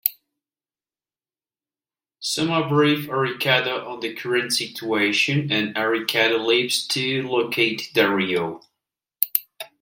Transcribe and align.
Soma 2.21 2.67
briefs 2.67 3.05
Arikado 3.07 3.85
on 3.87 3.99
the 3.99 4.15
current 4.15 4.51
situation, 4.51 5.51
and 5.51 5.75
Arikado 5.75 6.43
leaves 6.43 6.87
to 6.87 7.21
locate 7.29 7.91
Dario. 7.93 8.61